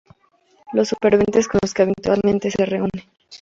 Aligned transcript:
Los 0.73 0.89
superventas 0.89 1.47
con 1.47 1.59
los 1.61 1.75
que 1.75 1.83
habitualmente 1.83 2.49
se 2.49 2.65
reúne 2.65 3.05